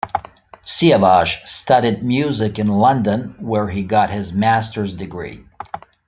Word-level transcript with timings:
Siavash 0.65 1.45
studied 1.45 2.01
music 2.03 2.57
in 2.57 2.65
London 2.65 3.35
where 3.37 3.69
he 3.69 3.83
got 3.83 4.09
his 4.09 4.33
Master's 4.33 4.95
degree. 4.95 5.45